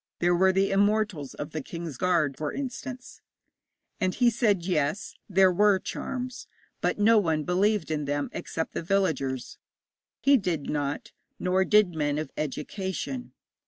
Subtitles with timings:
[0.17, 3.21] There were the Immortals of the King's Guard, for instance.'
[3.99, 6.47] And he said, yes, there were charms,
[6.81, 9.59] but no one believed in them except the villagers.
[10.19, 13.33] He did not, nor did men of education.